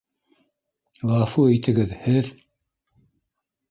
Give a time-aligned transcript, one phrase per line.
[1.11, 2.35] -Ғәфү итегеҙ, һеҙ...